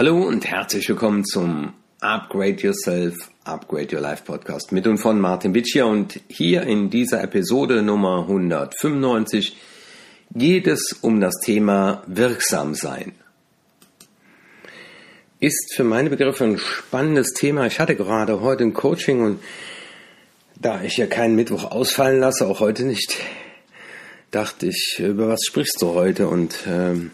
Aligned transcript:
Hallo 0.00 0.22
und 0.22 0.46
herzlich 0.46 0.88
willkommen 0.88 1.26
zum 1.26 1.74
Upgrade 2.00 2.56
Yourself, 2.62 3.28
Upgrade 3.44 3.94
Your 3.94 4.00
Life 4.00 4.24
Podcast 4.24 4.72
mit 4.72 4.86
und 4.86 4.96
von 4.96 5.20
Martin 5.20 5.52
Witschier 5.52 5.86
und 5.86 6.20
hier 6.26 6.62
in 6.62 6.88
dieser 6.88 7.22
Episode 7.22 7.82
Nummer 7.82 8.22
195 8.22 9.58
geht 10.34 10.66
es 10.66 10.94
um 11.02 11.20
das 11.20 11.34
Thema 11.44 12.02
wirksam 12.06 12.74
sein. 12.74 13.12
Ist 15.38 15.74
für 15.76 15.84
meine 15.84 16.08
Begriffe 16.08 16.44
ein 16.44 16.56
spannendes 16.56 17.34
Thema. 17.34 17.66
Ich 17.66 17.78
hatte 17.78 17.94
gerade 17.94 18.40
heute 18.40 18.64
ein 18.64 18.72
Coaching 18.72 19.20
und 19.20 19.40
da 20.58 20.82
ich 20.82 20.96
ja 20.96 21.08
keinen 21.08 21.36
Mittwoch 21.36 21.72
ausfallen 21.72 22.20
lasse, 22.20 22.46
auch 22.46 22.60
heute 22.60 22.84
nicht, 22.84 23.18
dachte 24.30 24.66
ich, 24.68 24.98
über 24.98 25.28
was 25.28 25.40
sprichst 25.44 25.76
du 25.82 25.88
heute? 25.88 26.26
Und 26.28 26.56
ähm, 26.66 27.10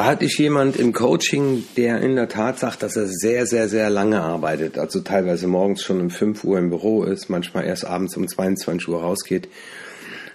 da 0.00 0.06
hatte 0.06 0.24
ich 0.24 0.38
jemand 0.38 0.76
im 0.76 0.94
Coaching, 0.94 1.62
der 1.76 2.00
in 2.00 2.16
der 2.16 2.30
Tat 2.30 2.58
sagt, 2.58 2.82
dass 2.82 2.96
er 2.96 3.06
sehr, 3.06 3.44
sehr, 3.44 3.68
sehr 3.68 3.90
lange 3.90 4.22
arbeitet. 4.22 4.78
Also 4.78 5.00
teilweise 5.00 5.46
morgens 5.46 5.82
schon 5.82 6.00
um 6.00 6.08
5 6.08 6.42
Uhr 6.42 6.58
im 6.58 6.70
Büro 6.70 7.02
ist, 7.02 7.28
manchmal 7.28 7.66
erst 7.66 7.84
abends 7.84 8.16
um 8.16 8.26
22 8.26 8.88
Uhr 8.88 9.02
rausgeht. 9.02 9.50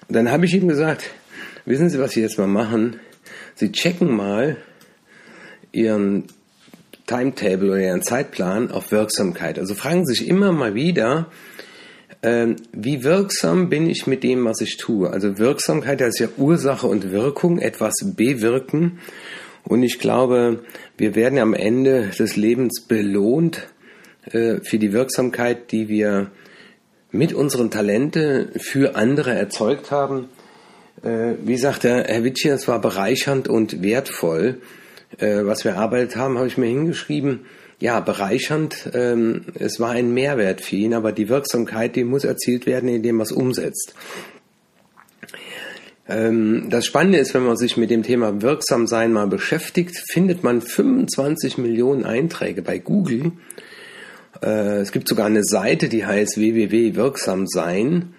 Und 0.08 0.16
dann 0.16 0.32
habe 0.32 0.46
ich 0.46 0.54
ihm 0.54 0.68
gesagt, 0.68 1.10
wissen 1.66 1.90
Sie, 1.90 1.98
was 1.98 2.12
Sie 2.12 2.22
jetzt 2.22 2.38
mal 2.38 2.46
machen? 2.46 3.00
Sie 3.56 3.72
checken 3.72 4.16
mal 4.16 4.58
Ihren 5.72 6.26
Timetable 7.08 7.72
oder 7.72 7.82
Ihren 7.82 8.04
Zeitplan 8.04 8.70
auf 8.70 8.92
Wirksamkeit. 8.92 9.58
Also 9.58 9.74
fragen 9.74 10.06
Sie 10.06 10.14
sich 10.14 10.28
immer 10.28 10.52
mal 10.52 10.76
wieder, 10.76 11.32
ähm, 12.22 12.58
wie 12.72 13.04
wirksam 13.04 13.70
bin 13.70 13.90
ich 13.90 14.06
mit 14.06 14.22
dem, 14.22 14.46
was 14.46 14.62
ich 14.62 14.78
tue? 14.78 15.10
Also 15.10 15.40
Wirksamkeit, 15.40 16.02
das 16.02 16.10
ist 16.10 16.20
ja 16.20 16.28
Ursache 16.38 16.86
und 16.86 17.12
Wirkung, 17.12 17.58
etwas 17.58 17.96
bewirken. 18.16 19.00
Und 19.68 19.84
ich 19.84 20.00
glaube, 20.00 20.64
wir 20.98 21.16
werden 21.16 21.40
am 21.40 21.54
Ende 21.54 22.12
des 22.18 22.36
Lebens 22.36 22.82
belohnt 22.88 23.68
äh, 24.32 24.58
für 24.62 24.78
die 24.78 24.94
Wirksamkeit, 24.94 25.72
die 25.72 25.90
wir 25.90 26.32
mit 27.12 27.34
unseren 27.34 27.72
Talente 27.72 28.52
für 28.58 28.96
andere 28.96 29.34
erzeugt 29.34 29.92
haben. 29.92 30.30
Äh, 31.04 31.34
wie 31.44 31.58
sagte 31.58 32.04
Herr 32.08 32.24
Witschi, 32.24 32.50
es 32.50 32.68
war 32.68 32.80
bereichernd 32.80 33.48
und 33.48 33.82
wertvoll. 33.82 34.62
Äh, 35.18 35.46
was 35.46 35.64
wir 35.64 35.72
erarbeitet 35.72 36.16
haben, 36.16 36.38
habe 36.38 36.48
ich 36.48 36.58
mir 36.58 36.68
hingeschrieben. 36.68 37.46
Ja, 37.80 38.00
bereichernd, 38.00 38.90
ähm, 38.94 39.46
es 39.56 39.80
war 39.80 39.92
ein 39.92 40.14
Mehrwert 40.14 40.62
für 40.62 40.78
ihn, 40.78 40.94
aber 40.94 41.12
die 41.12 41.28
Wirksamkeit, 41.28 41.96
die 41.96 42.06
muss 42.06 42.24
erzielt 42.24 42.66
werden, 42.66 42.88
indem 42.88 43.18
man 43.18 43.26
es 43.26 43.34
umsetzt. 43.34 43.94
Ähm, 46.08 46.68
das 46.70 46.86
Spannende 46.86 47.18
ist, 47.18 47.34
wenn 47.34 47.46
man 47.46 47.58
sich 47.58 47.78
mit 47.78 47.90
dem 47.90 48.04
Thema 48.04 48.42
Wirksamsein 48.42 49.12
mal 49.12 49.28
beschäftigt, 49.28 49.98
findet 50.12 50.44
man 50.44 50.62
25 50.62 51.58
Millionen 51.58 52.06
Einträge 52.06 52.62
bei 52.62 52.78
Google. 52.78 53.32
Äh, 54.42 54.80
es 54.80 54.92
gibt 54.92 55.08
sogar 55.08 55.26
eine 55.26 55.44
Seite, 55.44 55.90
die 55.90 56.06
heißt 56.06 56.38
www.wirksamsein. 56.38 58.14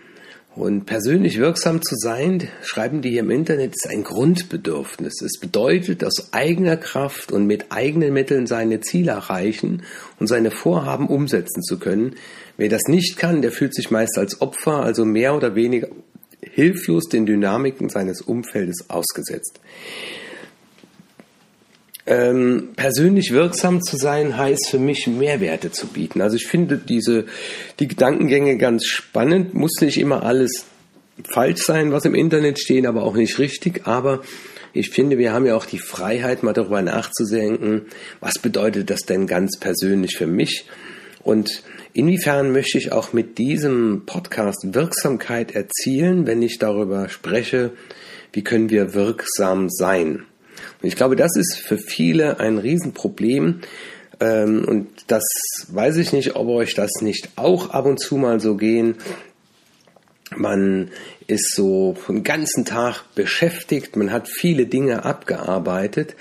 Und 0.56 0.86
persönlich 0.86 1.38
wirksam 1.38 1.82
zu 1.82 1.96
sein, 1.96 2.48
schreiben 2.62 3.02
die 3.02 3.10
hier 3.10 3.20
im 3.20 3.30
Internet, 3.30 3.74
ist 3.74 3.90
ein 3.90 4.02
Grundbedürfnis. 4.02 5.20
Es 5.20 5.38
bedeutet, 5.38 6.02
aus 6.02 6.32
eigener 6.32 6.78
Kraft 6.78 7.30
und 7.30 7.46
mit 7.46 7.66
eigenen 7.72 8.14
Mitteln 8.14 8.46
seine 8.46 8.80
Ziele 8.80 9.12
erreichen 9.12 9.82
und 10.18 10.28
seine 10.28 10.50
Vorhaben 10.50 11.08
umsetzen 11.08 11.62
zu 11.62 11.78
können. 11.78 12.14
Wer 12.56 12.70
das 12.70 12.84
nicht 12.88 13.18
kann, 13.18 13.42
der 13.42 13.52
fühlt 13.52 13.74
sich 13.74 13.90
meist 13.90 14.16
als 14.16 14.40
Opfer, 14.40 14.82
also 14.82 15.04
mehr 15.04 15.36
oder 15.36 15.54
weniger 15.54 15.88
hilflos 16.52 17.08
den 17.08 17.26
Dynamiken 17.26 17.88
seines 17.88 18.20
Umfeldes 18.20 18.88
ausgesetzt. 18.88 19.60
Ähm, 22.08 22.68
persönlich 22.76 23.32
wirksam 23.32 23.82
zu 23.82 23.96
sein 23.96 24.36
heißt 24.36 24.68
für 24.70 24.78
mich 24.78 25.08
Mehrwerte 25.08 25.72
zu 25.72 25.88
bieten. 25.88 26.20
Also 26.20 26.36
ich 26.36 26.46
finde 26.46 26.78
diese 26.78 27.26
die 27.80 27.88
Gedankengänge 27.88 28.58
ganz 28.58 28.86
spannend. 28.86 29.54
Muss 29.54 29.80
nicht 29.80 29.98
immer 29.98 30.22
alles 30.22 30.66
falsch 31.24 31.62
sein, 31.62 31.90
was 31.90 32.04
im 32.04 32.14
Internet 32.14 32.60
steht, 32.60 32.86
aber 32.86 33.02
auch 33.02 33.16
nicht 33.16 33.40
richtig. 33.40 33.86
Aber 33.88 34.22
ich 34.72 34.90
finde, 34.90 35.18
wir 35.18 35.32
haben 35.32 35.46
ja 35.46 35.56
auch 35.56 35.66
die 35.66 35.78
Freiheit, 35.78 36.44
mal 36.44 36.52
darüber 36.52 36.80
nachzudenken, 36.80 37.86
was 38.20 38.34
bedeutet 38.38 38.90
das 38.90 39.00
denn 39.00 39.26
ganz 39.26 39.58
persönlich 39.58 40.16
für 40.16 40.26
mich? 40.28 40.66
Und 41.26 41.64
inwiefern 41.92 42.52
möchte 42.52 42.78
ich 42.78 42.92
auch 42.92 43.12
mit 43.12 43.36
diesem 43.38 44.04
Podcast 44.06 44.74
Wirksamkeit 44.74 45.56
erzielen, 45.56 46.24
wenn 46.24 46.40
ich 46.40 46.60
darüber 46.60 47.08
spreche, 47.08 47.72
wie 48.32 48.44
können 48.44 48.70
wir 48.70 48.94
wirksam 48.94 49.68
sein? 49.68 50.22
Und 50.80 50.88
ich 50.88 50.94
glaube, 50.94 51.16
das 51.16 51.34
ist 51.34 51.58
für 51.58 51.78
viele 51.78 52.38
ein 52.38 52.58
Riesenproblem. 52.58 53.62
Ähm, 54.20 54.64
und 54.68 54.86
das 55.08 55.24
weiß 55.66 55.96
ich 55.96 56.12
nicht, 56.12 56.36
ob 56.36 56.46
euch 56.46 56.74
das 56.74 56.92
nicht 57.00 57.30
auch 57.34 57.70
ab 57.70 57.86
und 57.86 57.98
zu 57.98 58.18
mal 58.18 58.38
so 58.38 58.54
gehen. 58.54 58.94
Man 60.36 60.92
ist 61.26 61.56
so 61.56 61.96
den 62.06 62.22
ganzen 62.22 62.64
Tag 62.64 63.02
beschäftigt, 63.16 63.96
man 63.96 64.12
hat 64.12 64.28
viele 64.28 64.66
Dinge 64.66 65.04
abgearbeitet, 65.04 66.14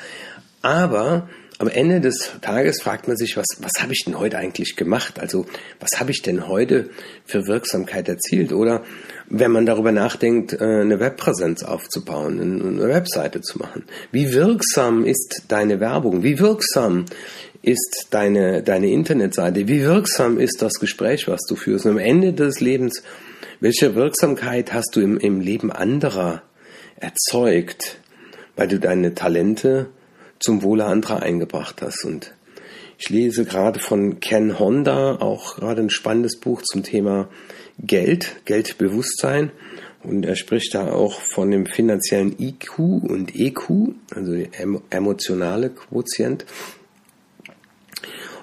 aber 0.64 1.30
am 1.58 1.70
Ende 1.70 2.02
des 2.02 2.32
Tages 2.42 2.82
fragt 2.82 3.08
man 3.08 3.16
sich, 3.16 3.38
was, 3.38 3.46
was 3.60 3.82
habe 3.82 3.94
ich 3.94 4.04
denn 4.04 4.20
heute 4.20 4.38
eigentlich 4.38 4.76
gemacht? 4.76 5.20
Also 5.20 5.46
was 5.80 6.00
habe 6.00 6.12
ich 6.12 6.22
denn 6.22 6.48
heute 6.48 6.90
für 7.26 7.48
Wirksamkeit 7.48 8.10
erzielt? 8.10 8.52
Oder 8.52 8.84
wenn 9.30 9.52
man 9.52 9.66
darüber 9.66 9.92
nachdenkt, 9.92 10.54
äh, 10.54 10.82
eine 10.82 11.00
Webpräsenz 11.00 11.64
aufzubauen, 11.64 12.42
eine 12.42 12.90
Webseite 12.90 13.42
zu 13.42 13.60
machen. 13.60 13.84
Wie 14.12 14.34
wirksam 14.34 15.06
ist 15.06 15.44
deine 15.48 15.80
Werbung? 15.80 16.24
Wie 16.24 16.40
wirksam 16.40 17.06
ist 17.62 18.08
deine, 18.12 18.62
deine 18.62 18.92
Internetseite? 18.92 19.68
Wie 19.68 19.82
wirksam 19.82 20.38
ist 20.38 20.62
das 20.62 20.74
Gespräch, 20.74 21.28
was 21.28 21.42
du 21.48 21.56
führst? 21.56 21.86
Und 21.86 21.92
am 21.92 21.98
Ende 22.00 22.34
des 22.34 22.60
Lebens, 22.60 23.02
welche 23.62 23.96
Wirksamkeit 23.96 24.74
hast 24.74 24.96
du 24.96 25.00
im, 25.00 25.18
im 25.18 25.40
Leben 25.40 25.72
anderer 25.72 26.44
erzeugt, 26.98 28.00
weil 28.58 28.68
du 28.68 28.80
deine 28.80 29.16
Talente 29.16 29.88
zum 30.40 30.64
Wohle 30.64 30.86
anderer 30.86 31.22
eingebracht 31.22 31.82
hast. 31.82 32.06
Und 32.06 32.34
ich 32.98 33.10
lese 33.10 33.46
gerade 33.46 33.80
von 33.80 34.20
Ken 34.20 34.58
Honda 34.58 35.16
auch 35.16 35.58
gerade 35.58 35.82
ein 35.82 35.90
spannendes 35.90 36.40
Buch 36.40 36.62
zum 36.62 36.84
Thema 36.84 37.30
Geld, 37.80 38.38
Geldbewusstsein. 38.46 39.52
Und 40.04 40.26
er 40.26 40.36
spricht 40.36 40.76
da 40.76 40.92
auch 40.92 41.20
von 41.20 41.50
dem 41.50 41.66
finanziellen 41.66 42.36
IQ 42.40 42.78
und 42.78 43.36
EQ, 43.36 43.94
also 44.14 44.34
emotionale 44.92 45.72
Quotient. 45.72 46.46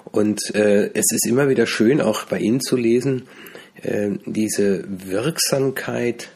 Und 0.03 0.53
äh, 0.53 0.91
es 0.93 1.11
ist 1.11 1.25
immer 1.25 1.49
wieder 1.49 1.65
schön, 1.65 2.01
auch 2.01 2.25
bei 2.25 2.39
Ihnen 2.39 2.61
zu 2.61 2.75
lesen, 2.75 3.23
äh, 3.81 4.11
diese 4.25 4.83
Wirksamkeit 4.87 6.29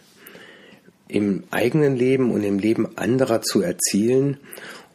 im 1.07 1.44
eigenen 1.51 1.95
Leben 1.95 2.31
und 2.31 2.44
im 2.44 2.57
Leben 2.57 2.97
anderer 2.97 3.41
zu 3.41 3.62
erzielen 3.62 4.38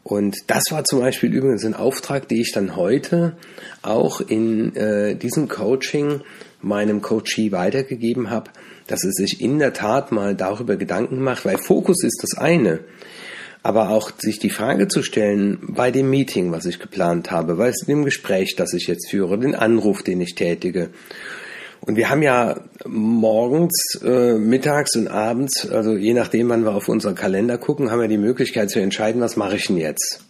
und 0.05 0.37
das 0.49 0.65
war 0.71 0.85
zum 0.85 1.01
Beispiel 1.01 1.33
übrigens 1.33 1.65
ein 1.65 1.75
Auftrag, 1.75 2.29
den 2.29 2.41
ich 2.41 2.53
dann 2.53 2.77
heute 2.77 3.37
auch 3.83 4.21
in 4.21 4.75
äh, 4.75 5.15
diesem 5.15 5.49
Coaching 5.49 6.23
meinem 6.61 7.03
Coachee 7.03 7.53
weitergegeben 7.53 8.31
habe, 8.31 8.51
dass 8.87 9.05
es 9.05 9.15
sich 9.15 9.41
in 9.41 9.59
der 9.59 9.73
Tat 9.73 10.11
mal 10.13 10.35
darüber 10.35 10.77
Gedanken 10.77 11.21
macht, 11.21 11.45
weil 11.45 11.59
Fokus 11.59 12.03
ist 12.03 12.21
das 12.23 12.37
eine, 12.37 12.81
aber 13.63 13.91
auch 13.91 14.11
sich 14.19 14.41
die 14.41 14.51
Frage 14.51 14.89
zu 14.89 15.03
stellen 15.03 15.59
bei 15.69 15.93
dem 15.93 16.11
Meeting, 16.11 16.51
was 16.51 16.67
ich 16.67 16.81
geplant 16.81 17.31
habe, 17.31 17.55
bei 17.55 17.73
dem 17.87 18.05
Gespräch, 18.05 18.57
das 18.57 18.75
ich 18.75 18.89
jetzt 18.89 19.09
führe, 19.09 19.39
den 19.39 19.55
Anruf, 19.55 20.03
den 20.03 20.21
ich 20.21 20.35
tätige 20.35 20.91
und 21.85 21.97
wir 21.97 22.11
haben 22.11 22.23
ja 22.23 22.61
morgens, 22.87 24.01
äh, 24.05 24.35
mittags 24.35 24.95
und 24.95 25.09
abends, 25.09 25.69
also 25.69 25.97
je 25.97 26.15
nachdem, 26.15 26.49
wann 26.49 26.65
wir 26.65 26.75
auf 26.75 26.89
unseren 26.89 27.17
Kalender 27.17 27.59
gucken, 27.59 27.91
haben 27.91 28.01
wir 28.01 28.09
die 28.09 28.19
Möglichkeit 28.19 28.71
zu 28.71 28.81
entscheiden, 28.81 29.21
was 29.21 29.37
mache 29.37 29.57
ich 29.57 29.67
denn 29.67 29.79
jetzt? 29.79 30.21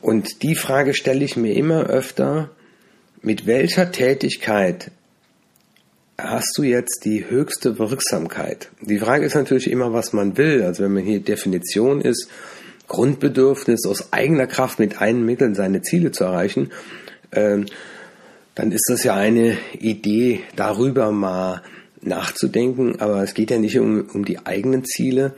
Und 0.00 0.44
die 0.44 0.54
Frage 0.54 0.94
stelle 0.94 1.24
ich 1.24 1.36
mir 1.36 1.54
immer 1.54 1.86
öfter, 1.86 2.50
mit 3.20 3.46
welcher 3.46 3.90
Tätigkeit 3.90 4.92
hast 6.16 6.56
du 6.56 6.62
jetzt 6.62 7.04
die 7.04 7.28
höchste 7.28 7.80
Wirksamkeit? 7.80 8.70
Die 8.80 9.00
Frage 9.00 9.26
ist 9.26 9.34
natürlich 9.34 9.68
immer, 9.68 9.92
was 9.92 10.12
man 10.12 10.36
will. 10.36 10.62
Also 10.62 10.84
wenn 10.84 10.92
man 10.92 11.02
hier 11.02 11.18
Definition 11.18 12.00
ist, 12.00 12.28
Grundbedürfnis 12.86 13.84
aus 13.86 14.12
eigener 14.12 14.46
Kraft 14.46 14.78
mit 14.78 15.00
einen 15.00 15.26
Mitteln 15.26 15.56
seine 15.56 15.82
Ziele 15.82 16.12
zu 16.12 16.22
erreichen, 16.22 16.70
äh, 17.32 17.64
dann 18.56 18.72
ist 18.72 18.86
das 18.88 19.04
ja 19.04 19.14
eine 19.14 19.56
Idee, 19.78 20.40
darüber 20.56 21.12
mal 21.12 21.62
nachzudenken. 22.00 23.00
Aber 23.00 23.22
es 23.22 23.34
geht 23.34 23.50
ja 23.50 23.58
nicht 23.58 23.78
um, 23.78 24.08
um 24.12 24.24
die 24.24 24.44
eigenen 24.44 24.84
Ziele, 24.84 25.34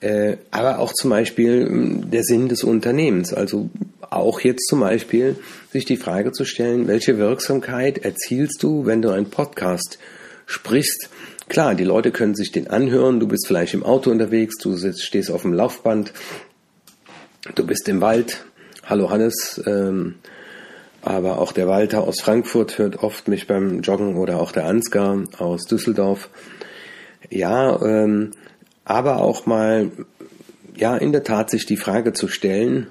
äh, 0.00 0.36
aber 0.50 0.80
auch 0.80 0.92
zum 0.92 1.10
Beispiel 1.10 1.66
hm, 1.66 2.10
der 2.10 2.24
Sinn 2.24 2.48
des 2.48 2.64
Unternehmens. 2.64 3.32
Also 3.32 3.70
auch 4.00 4.40
jetzt 4.40 4.66
zum 4.66 4.80
Beispiel 4.80 5.36
sich 5.70 5.84
die 5.84 5.96
Frage 5.96 6.32
zu 6.32 6.44
stellen, 6.44 6.88
welche 6.88 7.18
Wirksamkeit 7.18 7.98
erzielst 7.98 8.62
du, 8.64 8.84
wenn 8.84 9.00
du 9.00 9.10
einen 9.10 9.30
Podcast 9.30 9.98
sprichst? 10.46 11.08
Klar, 11.48 11.76
die 11.76 11.84
Leute 11.84 12.10
können 12.10 12.34
sich 12.34 12.50
den 12.50 12.66
anhören, 12.66 13.20
du 13.20 13.28
bist 13.28 13.46
vielleicht 13.46 13.74
im 13.74 13.84
Auto 13.84 14.10
unterwegs, 14.10 14.56
du 14.58 14.76
sitzt, 14.76 15.04
stehst 15.04 15.30
auf 15.30 15.42
dem 15.42 15.52
Laufband, 15.52 16.12
du 17.54 17.64
bist 17.64 17.88
im 17.88 18.00
Wald, 18.00 18.44
Hallo 18.84 19.10
Hannes, 19.10 19.62
ähm, 19.66 20.16
aber 21.02 21.38
auch 21.38 21.52
der 21.52 21.68
Walter 21.68 22.02
aus 22.02 22.20
Frankfurt 22.20 22.78
hört 22.78 23.02
oft 23.02 23.28
mich 23.28 23.46
beim 23.46 23.80
Joggen 23.80 24.16
oder 24.16 24.40
auch 24.40 24.52
der 24.52 24.66
Ansgar 24.66 25.24
aus 25.38 25.64
Düsseldorf. 25.64 26.28
Ja, 27.30 27.80
ähm, 27.82 28.32
aber 28.84 29.18
auch 29.18 29.46
mal, 29.46 29.90
ja, 30.76 30.96
in 30.96 31.12
der 31.12 31.24
Tat 31.24 31.50
sich 31.50 31.66
die 31.66 31.76
Frage 31.76 32.12
zu 32.12 32.28
stellen, 32.28 32.88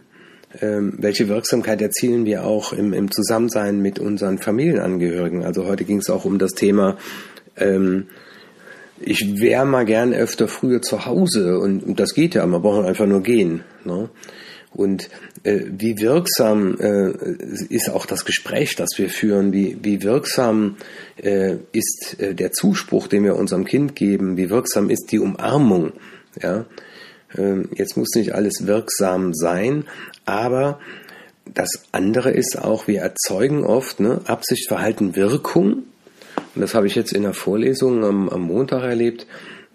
ähm, 0.62 0.96
welche 0.98 1.28
Wirksamkeit 1.28 1.82
erzielen 1.82 2.26
wir 2.26 2.46
auch 2.46 2.74
im, 2.74 2.94
im 2.94 3.12
Zusammensein 3.12 3.82
mit 3.82 4.00
unseren 4.00 4.40
Familienangehörigen. 4.40 5.44
Also 5.44 5.66
heute 5.66 5.84
ging 5.84 5.98
es 5.98 6.10
auch 6.10 6.26
um 6.26 6.40
das 6.40 6.52
Thema, 6.52 6.98
ähm, 7.58 8.08
ich 9.02 9.40
wäre 9.40 9.66
mal 9.66 9.86
gern 9.86 10.14
öfter 10.14 10.48
früher 10.48 10.82
zu 10.82 11.06
Hause 11.06 11.60
und, 11.60 11.84
und 11.84 12.00
das 12.00 12.14
geht 12.14 12.36
ja, 12.36 12.46
man 12.46 12.62
braucht 12.62 12.86
einfach 12.86 13.06
nur 13.06 13.24
gehen. 13.24 13.64
Ne? 13.86 14.10
Und 14.72 15.10
äh, 15.44 15.62
wie 15.68 16.00
wirksam 16.00 16.78
äh, 16.80 17.12
ist 17.70 17.90
auch 17.90 18.06
das 18.06 18.24
Gespräch, 18.24 18.76
das 18.76 18.90
wir 18.98 19.10
führen? 19.10 19.52
Wie, 19.52 19.78
wie 19.82 20.04
wirksam 20.04 20.78
äh, 21.18 21.56
ist 21.72 22.18
äh, 22.20 22.36
der 22.36 22.52
Zuspruch, 22.52 23.08
den 23.08 23.24
wir 23.24 23.36
unserem 23.36 23.66
Kind 23.66 23.96
geben? 23.96 24.38
Wie 24.38 24.50
wirksam 24.50 24.90
ist 24.90 25.12
die 25.12 25.20
Umarmung? 25.20 25.94
Ja, 26.42 26.66
ähm, 27.38 27.70
jetzt 27.76 27.98
muss 27.98 28.10
nicht 28.16 28.36
alles 28.36 28.68
wirksam 28.68 29.34
sein, 29.34 29.86
aber 30.26 30.80
das 31.54 31.86
andere 31.92 32.32
ist 32.32 32.60
auch, 32.62 32.88
wir 32.88 33.02
erzeugen 33.02 33.64
oft 33.64 34.00
ne, 34.00 34.22
Absicht, 34.26 34.68
Verhalten, 34.68 35.16
Wirkung. 35.16 35.84
Und 36.56 36.62
das 36.62 36.76
habe 36.76 36.88
ich 36.88 36.96
jetzt 36.96 37.14
in 37.14 37.24
der 37.24 37.34
Vorlesung 37.34 38.04
am, 38.04 38.30
am 38.30 38.42
Montag 38.42 38.84
erlebt. 38.84 39.26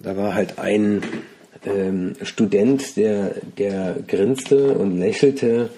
Da 0.00 0.16
war 0.16 0.34
halt 0.34 0.58
ein 0.58 1.02
ähm, 1.66 2.14
Student, 2.22 2.96
der, 2.96 3.34
der 3.58 3.96
grinste 4.06 4.74
und 4.74 4.98
lächelte, 4.98 5.70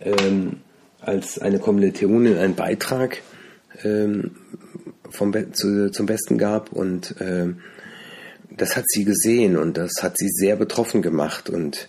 ähm, 0.00 0.60
als 1.00 1.38
eine 1.38 1.58
Kommilitonin 1.58 2.36
einen 2.36 2.54
Beitrag 2.54 3.22
ähm, 3.84 4.32
vom 5.10 5.30
Be 5.30 5.52
zu, 5.52 5.90
zum 5.90 6.06
Besten 6.06 6.38
gab 6.38 6.72
und 6.72 7.14
ähm, 7.20 7.60
das 8.50 8.76
hat 8.76 8.84
sie 8.88 9.04
gesehen 9.04 9.56
und 9.56 9.76
das 9.76 10.02
hat 10.02 10.18
sie 10.18 10.28
sehr 10.28 10.56
betroffen 10.56 11.02
gemacht 11.02 11.48
und 11.48 11.88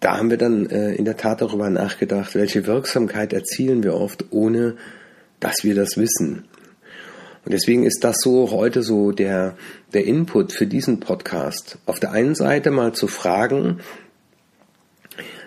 da 0.00 0.18
haben 0.18 0.30
wir 0.30 0.36
dann 0.36 0.66
äh, 0.70 0.94
in 0.94 1.04
der 1.04 1.16
Tat 1.16 1.40
darüber 1.40 1.70
nachgedacht, 1.70 2.34
welche 2.34 2.66
Wirksamkeit 2.66 3.32
erzielen 3.32 3.82
wir 3.82 3.94
oft, 3.94 4.26
ohne 4.30 4.76
dass 5.40 5.64
wir 5.64 5.74
das 5.74 5.96
wissen. 5.96 6.44
Und 7.44 7.52
deswegen 7.52 7.84
ist 7.84 8.04
das 8.04 8.16
so 8.20 8.50
heute 8.50 8.82
so 8.82 9.12
der, 9.12 9.56
der 9.92 10.04
Input 10.04 10.52
für 10.52 10.66
diesen 10.66 11.00
Podcast. 11.00 11.78
Auf 11.86 12.00
der 12.00 12.12
einen 12.12 12.34
Seite 12.34 12.70
mal 12.70 12.92
zu 12.92 13.06
fragen, 13.06 13.80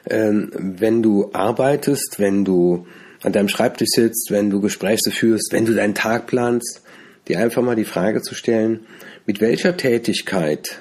ähm, 0.09 0.51
wenn 0.55 1.03
du 1.03 1.29
arbeitest, 1.33 2.15
wenn 2.17 2.43
du 2.43 2.87
an 3.23 3.33
deinem 3.33 3.49
Schreibtisch 3.49 3.89
sitzt, 3.91 4.31
wenn 4.31 4.49
du 4.49 4.61
Gespräche 4.61 5.11
führst, 5.11 5.49
wenn 5.51 5.65
du 5.65 5.73
deinen 5.73 5.93
Tag 5.93 6.27
planst, 6.27 6.81
dir 7.27 7.39
einfach 7.39 7.61
mal 7.61 7.75
die 7.75 7.85
Frage 7.85 8.21
zu 8.21 8.33
stellen, 8.33 8.81
mit 9.25 9.41
welcher 9.41 9.77
Tätigkeit 9.77 10.79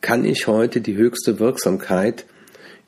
kann 0.00 0.24
ich 0.24 0.46
heute 0.46 0.80
die 0.80 0.96
höchste 0.96 1.38
Wirksamkeit 1.38 2.24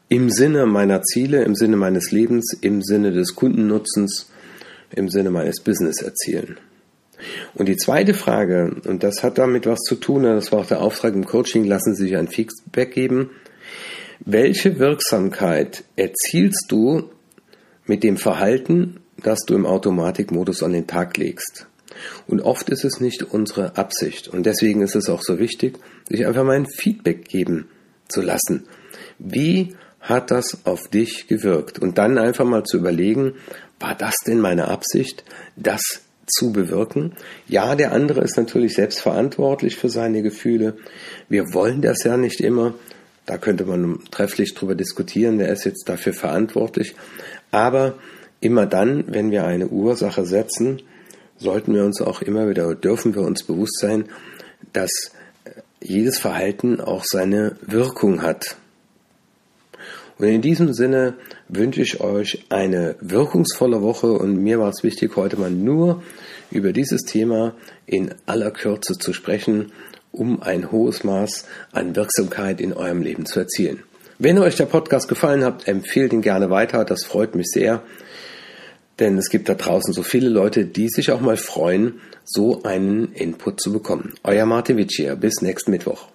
im 0.09 0.31
Sinne 0.31 0.67
meiner 0.67 1.03
Ziele, 1.03 1.43
im 1.45 1.55
Sinne 1.55 1.77
meines 1.77 2.11
Lebens, 2.11 2.57
im 2.61 2.83
Sinne 2.83 3.13
des 3.13 3.35
Kundennutzens, 3.35 4.31
im 4.95 5.09
Sinne 5.11 5.31
meines 5.31 5.61
Business 5.61 6.01
erzielen? 6.01 6.57
Und 7.55 7.69
die 7.69 7.77
zweite 7.77 8.15
Frage, 8.15 8.77
und 8.87 9.03
das 9.03 9.23
hat 9.23 9.39
damit 9.39 9.67
was 9.67 9.81
zu 9.81 9.97
tun, 9.97 10.25
das 10.25 10.53
war 10.53 10.61
auch 10.61 10.67
der 10.67 10.81
Auftrag 10.81 11.15
im 11.15 11.27
Coaching, 11.27 11.65
lassen 11.65 11.95
Sie 11.95 12.05
sich 12.05 12.17
ein 12.17 12.29
Feedback 12.29 12.93
geben. 12.93 13.31
Welche 14.25 14.79
Wirksamkeit 14.79 15.85
erzielst 15.97 16.67
du 16.69 17.11
mit 17.87 18.03
dem 18.05 18.17
Verhalten, 18.17 19.01
das 19.23 19.41
du 19.41 19.55
im 19.55 19.67
Automatikmodus 19.67 20.63
an 20.63 20.73
den 20.73 20.87
Tag 20.87 21.17
legst? 21.17 21.67
Und 22.27 22.41
oft 22.41 22.71
ist 22.71 22.85
es 22.85 23.01
nicht 23.01 23.23
unsere 23.23 23.77
Absicht. 23.77 24.29
Und 24.29 24.47
deswegen 24.47 24.83
ist 24.83 24.97
es 24.97 25.09
auch 25.09 25.23
so 25.23 25.39
wichtig, 25.39 25.79
sich 26.09 26.27
einfach 26.27 26.45
mal 26.45 26.57
ein 26.57 26.67
Feedback 26.67 27.29
geben 27.29 27.69
zu 28.09 28.23
lassen. 28.23 28.67
Wie 29.19 29.75
hat 30.01 30.31
das 30.31 30.67
auf 30.67 30.89
dich 30.89 31.29
gewirkt? 31.29 31.79
Und 31.79 31.99
dann 31.99 32.19
einfach 32.19 32.45
mal 32.45 32.65
zu 32.65 32.79
überlegen, 32.79 33.35
war 33.79 33.95
das 33.95 34.15
denn 34.27 34.41
meine 34.41 34.69
Absicht, 34.69 35.25
das 35.57 35.81
zu 36.33 36.53
bewirken. 36.53 37.13
Ja, 37.47 37.75
der 37.75 37.93
andere 37.93 38.21
ist 38.23 38.37
natürlich 38.37 38.75
selbst 38.75 39.01
verantwortlich 39.01 39.77
für 39.77 39.89
seine 39.89 40.23
Gefühle. 40.23 40.77
Wir 41.29 41.53
wollen 41.53 41.83
das 41.83 42.05
ja 42.05 42.17
nicht 42.17 42.41
immer. 42.41 42.75
Da 43.27 43.39
könnte 43.39 43.65
man 43.65 44.01
trefflich 44.11 44.55
drüber 44.55 44.75
diskutieren, 44.75 45.39
wer 45.39 45.53
ist 45.53 45.65
jetzt 45.65 45.89
dafür 45.89 46.13
verantwortlich. 46.13 46.95
Aber 47.51 47.95
immer 48.41 48.67
dann, 48.67 49.05
wenn 49.09 49.31
wir 49.31 49.45
eine 49.45 49.69
Ursache 49.69 50.25
setzen, 50.25 50.83
sollten 51.37 51.75
wir 51.75 51.85
uns 51.85 52.01
auch 52.01 52.23
immer 52.23 52.49
wieder, 52.49 52.75
dürfen 52.75 53.15
wir 53.15 53.23
uns 53.23 53.43
bewusst 53.45 53.79
sein, 53.79 54.07
dass 54.73 54.91
jedes 55.81 56.19
Verhalten 56.19 56.81
auch 56.81 57.05
seine 57.05 57.57
Wirkung 57.63 58.23
hat. 58.23 58.57
Und 60.23 60.29
in 60.29 60.41
diesem 60.41 60.73
Sinne 60.73 61.15
wünsche 61.49 61.83
ich 61.83 62.01
euch 62.01 62.45
eine 62.49 62.95
wirkungsvolle 63.01 63.83
Woche 63.83 64.13
und 64.13 64.37
mir 64.37 64.61
war 64.61 64.69
es 64.69 64.85
wichtig, 64.85 65.17
heute 65.17 65.37
mal 65.37 65.51
nur 65.51 66.01
über 66.53 66.73
dieses 66.73 67.03
Thema 67.03 67.57
in 67.87 68.15
aller 68.25 68.53
Kürze 68.53 68.97
zu 68.97 69.13
sprechen, 69.13 69.73
um 70.13 70.41
ein 70.41 70.71
hohes 70.71 71.03
Maß 71.03 71.47
an 71.73 71.97
Wirksamkeit 71.97 72.61
in 72.61 72.73
eurem 72.73 73.03
Leben 73.03 73.27
zu 73.27 73.41
erzielen. 73.41 73.83
Wenn 74.21 74.39
euch 74.39 74.55
der 74.55 74.67
Podcast 74.67 75.09
gefallen 75.09 75.43
hat, 75.43 75.67
empfehlt 75.67 76.13
ihn 76.13 76.23
gerne 76.23 76.51
weiter, 76.51 76.85
das 76.85 77.05
freut 77.05 77.35
mich 77.35 77.49
sehr, 77.49 77.83
denn 79.01 79.19
es 79.19 79.29
gibt 79.29 79.49
da 79.49 79.55
draußen 79.55 79.93
so 79.93 80.05
viele 80.05 80.29
Leute, 80.29 80.67
die 80.67 80.89
sich 80.89 81.11
auch 81.11 81.21
mal 81.21 81.37
freuen, 81.37 82.01
so 82.23 82.63
einen 82.63 83.13
Input 83.15 83.61
zu 83.61 83.73
bekommen. 83.73 84.15
Euer 84.23 84.47
Martin 84.47 84.77
Witschier, 84.77 85.17
bis 85.17 85.43
nächsten 85.43 85.73
Mittwoch. 85.73 86.07